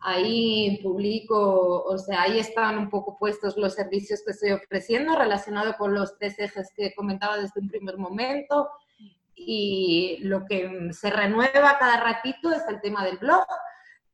[0.00, 5.74] Ahí publico, o sea, ahí están un poco puestos los servicios que estoy ofreciendo relacionado
[5.76, 8.68] con los tres ejes que comentaba desde un primer momento.
[9.34, 13.44] Y lo que se renueva cada ratito es el tema del blog,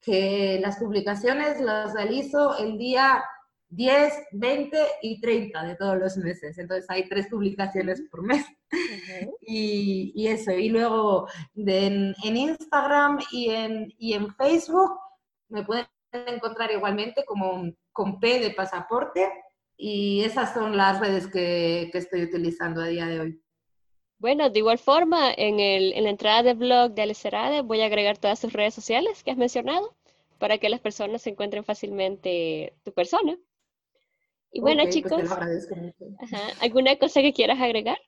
[0.00, 3.22] que las publicaciones las realizo el día
[3.74, 6.56] 10, 20 y 30 de todos los meses.
[6.58, 8.44] Entonces hay tres publicaciones por mes.
[9.40, 14.98] y, eso, y luego en, Instagram y en, y en Facebook
[15.48, 19.30] me pueden encontrar igualmente como con P de pasaporte
[19.76, 23.40] y esas son las redes que, estoy utilizando a día de hoy.
[24.18, 27.86] Bueno, de igual forma, en, el, en la entrada del blog de Alecerade voy a
[27.86, 29.94] agregar todas sus redes sociales que has mencionado
[30.38, 33.36] para que las personas se encuentren fácilmente tu persona.
[34.55, 35.20] Y bueno, pues chicos,
[36.61, 37.98] ¿alguna cosa que quieras agregar?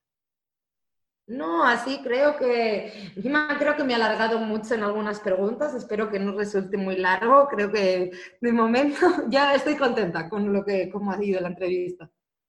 [1.27, 6.09] No, así creo que, encima creo que me he alargado mucho en algunas preguntas, espero
[6.09, 8.97] que no resulte muy largo, creo que de momento
[9.29, 12.09] ya estoy contenta con lo que, cómo ha ido la entrevista.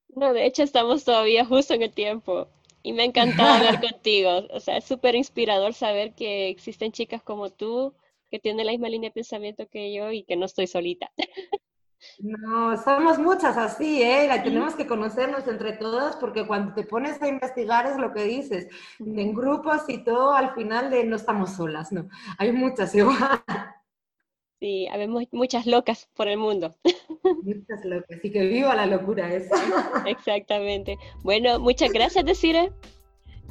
[0.10, 2.50] No, de hecho estamos todavía justo en el tiempo
[2.84, 7.24] y me ha encantado hablar contigo, o sea, es súper inspirador saber que existen chicas
[7.24, 7.96] como tú
[8.30, 11.12] que tienen la misma línea de pensamiento que yo y que no estoy solita.
[12.20, 14.30] No, somos muchas así, ¿eh?
[14.44, 18.68] tenemos que conocernos entre todas porque cuando te pones a investigar es lo que dices.
[19.00, 22.08] En grupos y todo, al final de no estamos solas, ¿no?
[22.38, 23.42] Hay muchas igual.
[24.60, 26.76] Sí, habemos muchas locas por el mundo.
[27.44, 29.56] Muchas locas, y que viva la locura esa.
[30.08, 30.98] Exactamente.
[31.24, 32.72] Bueno, muchas gracias, Desire.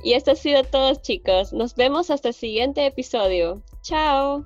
[0.03, 1.53] Y esto ha sido todo, chicos.
[1.53, 3.63] Nos vemos hasta el siguiente episodio.
[3.83, 4.45] Chao.